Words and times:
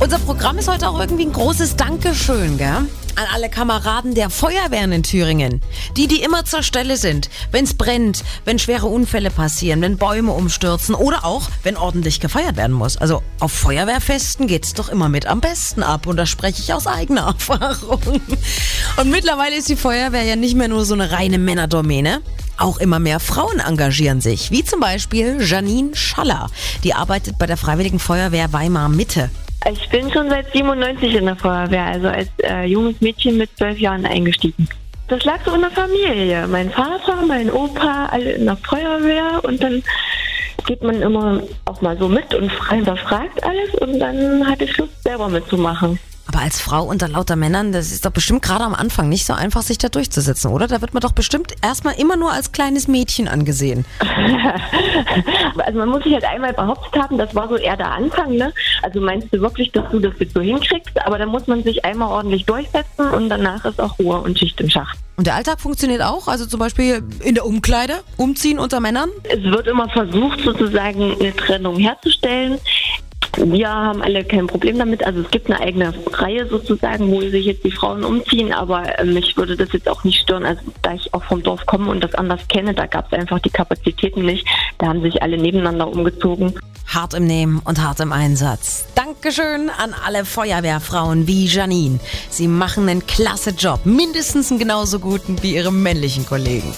Unser 0.00 0.20
Programm 0.20 0.58
ist 0.58 0.68
heute 0.68 0.88
auch 0.88 1.00
irgendwie 1.00 1.26
ein 1.26 1.32
großes 1.32 1.74
Dankeschön, 1.74 2.56
gell? 2.56 2.68
An 3.16 3.26
alle 3.34 3.48
Kameraden 3.48 4.14
der 4.14 4.30
Feuerwehren 4.30 4.92
in 4.92 5.02
Thüringen. 5.02 5.60
Die, 5.96 6.06
die 6.06 6.22
immer 6.22 6.44
zur 6.44 6.62
Stelle 6.62 6.96
sind, 6.96 7.28
wenn 7.50 7.64
es 7.64 7.74
brennt, 7.74 8.22
wenn 8.44 8.60
schwere 8.60 8.86
Unfälle 8.86 9.30
passieren, 9.30 9.82
wenn 9.82 9.98
Bäume 9.98 10.30
umstürzen 10.30 10.94
oder 10.94 11.24
auch, 11.24 11.50
wenn 11.64 11.76
ordentlich 11.76 12.20
gefeiert 12.20 12.56
werden 12.56 12.74
muss. 12.74 12.96
Also 12.96 13.24
auf 13.40 13.50
Feuerwehrfesten 13.50 14.46
geht's 14.46 14.72
doch 14.72 14.88
immer 14.88 15.08
mit 15.08 15.26
am 15.26 15.40
besten 15.40 15.82
ab 15.82 16.06
und 16.06 16.16
das 16.16 16.28
spreche 16.28 16.62
ich 16.62 16.72
aus 16.72 16.86
eigener 16.86 17.22
Erfahrung. 17.26 18.20
Und 18.98 19.10
mittlerweile 19.10 19.56
ist 19.56 19.68
die 19.68 19.76
Feuerwehr 19.76 20.22
ja 20.22 20.36
nicht 20.36 20.56
mehr 20.56 20.68
nur 20.68 20.84
so 20.84 20.94
eine 20.94 21.10
reine 21.10 21.38
Männerdomäne. 21.38 22.20
Auch 22.56 22.78
immer 22.78 23.00
mehr 23.00 23.18
Frauen 23.18 23.58
engagieren 23.58 24.20
sich, 24.20 24.52
wie 24.52 24.64
zum 24.64 24.78
Beispiel 24.78 25.38
Janine 25.40 25.96
Schaller. 25.96 26.50
Die 26.84 26.94
arbeitet 26.94 27.36
bei 27.36 27.46
der 27.46 27.56
Freiwilligen 27.56 27.98
Feuerwehr 27.98 28.52
Weimar 28.52 28.88
Mitte. 28.88 29.28
Ich 29.70 29.88
bin 29.88 30.10
schon 30.12 30.30
seit 30.30 30.52
97 30.52 31.14
in 31.14 31.26
der 31.26 31.36
Feuerwehr, 31.36 31.84
also 31.84 32.08
als 32.08 32.28
äh, 32.42 32.64
junges 32.64 33.00
Mädchen 33.00 33.36
mit 33.36 33.50
zwölf 33.56 33.78
Jahren 33.78 34.06
eingestiegen. 34.06 34.68
Das 35.08 35.24
lag 35.24 35.38
so 35.44 35.54
in 35.54 35.62
der 35.62 35.70
Familie. 35.70 36.46
Mein 36.46 36.70
Vater, 36.70 37.24
mein 37.26 37.50
Opa, 37.50 38.06
alle 38.06 38.32
in 38.32 38.44
der 38.44 38.56
Feuerwehr 38.56 39.40
und 39.42 39.62
dann 39.62 39.82
geht 40.66 40.82
man 40.82 41.00
immer 41.00 41.42
auch 41.64 41.80
mal 41.80 41.96
so 41.98 42.08
mit 42.08 42.34
und 42.34 42.50
hinterfragt 42.68 43.42
alles 43.42 43.74
und 43.76 43.98
dann 43.98 44.46
hatte 44.46 44.64
ich 44.64 44.76
Lust 44.76 45.02
selber 45.02 45.28
mitzumachen. 45.28 45.98
Aber 46.28 46.40
als 46.40 46.60
Frau 46.60 46.84
unter 46.84 47.08
lauter 47.08 47.36
Männern, 47.36 47.72
das 47.72 47.90
ist 47.90 48.04
doch 48.04 48.10
bestimmt 48.10 48.42
gerade 48.42 48.62
am 48.62 48.74
Anfang 48.74 49.08
nicht 49.08 49.24
so 49.24 49.32
einfach, 49.32 49.62
sich 49.62 49.78
da 49.78 49.88
durchzusetzen, 49.88 50.50
oder? 50.50 50.66
Da 50.66 50.82
wird 50.82 50.92
man 50.92 51.00
doch 51.00 51.12
bestimmt 51.12 51.54
erstmal 51.62 51.94
immer 51.98 52.16
nur 52.16 52.30
als 52.32 52.52
kleines 52.52 52.86
Mädchen 52.86 53.28
angesehen. 53.28 53.86
also 55.58 55.78
man 55.78 55.88
muss 55.88 56.04
sich 56.04 56.12
halt 56.12 56.26
einmal 56.26 56.52
behauptet 56.52 57.02
haben, 57.02 57.16
das 57.16 57.34
war 57.34 57.48
so 57.48 57.56
eher 57.56 57.78
der 57.78 57.92
Anfang, 57.92 58.32
ne? 58.32 58.52
Also 58.82 59.00
meinst 59.00 59.32
du 59.32 59.40
wirklich, 59.40 59.72
dass 59.72 59.90
du 59.90 59.98
das 59.98 60.14
jetzt 60.18 60.34
so 60.34 60.40
hinkriegst? 60.40 61.00
Aber 61.04 61.18
dann 61.18 61.28
muss 61.28 61.46
man 61.46 61.62
sich 61.62 61.84
einmal 61.84 62.08
ordentlich 62.08 62.44
durchsetzen 62.46 63.08
und 63.10 63.28
danach 63.28 63.64
ist 63.64 63.80
auch 63.80 63.98
Ruhe 63.98 64.20
und 64.20 64.38
Schicht 64.38 64.60
im 64.60 64.70
Schacht. 64.70 64.98
Und 65.16 65.26
der 65.26 65.34
Alltag 65.34 65.60
funktioniert 65.60 66.02
auch? 66.02 66.28
Also 66.28 66.46
zum 66.46 66.60
Beispiel 66.60 67.02
in 67.24 67.34
der 67.34 67.44
Umkleide, 67.44 67.94
umziehen 68.16 68.58
unter 68.58 68.80
Männern? 68.80 69.10
Es 69.24 69.42
wird 69.42 69.66
immer 69.66 69.88
versucht, 69.88 70.40
sozusagen 70.40 71.16
eine 71.18 71.34
Trennung 71.34 71.76
herzustellen. 71.76 72.58
Wir 73.36 73.68
haben 73.68 74.02
alle 74.02 74.24
kein 74.24 74.46
Problem 74.46 74.78
damit. 74.78 75.04
Also 75.04 75.20
es 75.20 75.30
gibt 75.30 75.50
eine 75.50 75.60
eigene 75.60 75.92
Reihe 76.12 76.46
sozusagen, 76.46 77.10
wo 77.10 77.20
sich 77.20 77.46
jetzt 77.46 77.64
die 77.64 77.70
Frauen 77.70 78.04
umziehen, 78.04 78.52
aber 78.52 78.98
äh, 78.98 79.04
mich 79.04 79.36
würde 79.36 79.56
das 79.56 79.72
jetzt 79.72 79.88
auch 79.88 80.02
nicht 80.04 80.22
stören. 80.22 80.44
Also 80.44 80.62
da 80.82 80.94
ich 80.94 81.12
auch 81.14 81.22
vom 81.24 81.42
Dorf 81.42 81.66
komme 81.66 81.90
und 81.90 82.02
das 82.02 82.14
anders 82.14 82.40
kenne, 82.48 82.74
da 82.74 82.86
gab 82.86 83.12
es 83.12 83.18
einfach 83.18 83.38
die 83.40 83.50
Kapazitäten 83.50 84.24
nicht. 84.24 84.46
Da 84.78 84.88
haben 84.88 85.02
sich 85.02 85.22
alle 85.22 85.36
nebeneinander 85.36 85.88
umgezogen. 85.88 86.54
Hart 86.98 87.14
im 87.14 87.28
Nehmen 87.28 87.60
und 87.64 87.80
hart 87.80 88.00
im 88.00 88.10
Einsatz. 88.10 88.86
Dankeschön 88.96 89.70
an 89.70 89.94
alle 90.04 90.24
Feuerwehrfrauen 90.24 91.28
wie 91.28 91.46
Janine. 91.46 92.00
Sie 92.28 92.48
machen 92.48 92.88
einen 92.88 93.06
klasse 93.06 93.50
Job, 93.50 93.86
mindestens 93.86 94.50
einen 94.50 94.58
genauso 94.58 94.98
guten 94.98 95.40
wie 95.44 95.54
ihre 95.54 95.72
männlichen 95.72 96.26
Kollegen. 96.26 96.74